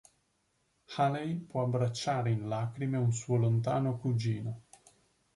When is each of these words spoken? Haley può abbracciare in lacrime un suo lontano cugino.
Haley 0.95 1.35
può 1.35 1.61
abbracciare 1.61 2.31
in 2.31 2.47
lacrime 2.47 2.97
un 2.97 3.11
suo 3.13 3.35
lontano 3.35 3.99
cugino. 3.99 4.61